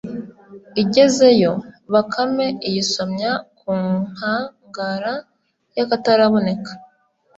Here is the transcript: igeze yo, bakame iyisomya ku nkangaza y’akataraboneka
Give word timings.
igeze 0.81 1.27
yo, 1.41 1.53
bakame 1.93 2.47
iyisomya 2.67 3.31
ku 3.57 3.71
nkangaza 4.11 5.13
y’akataraboneka 5.75 6.71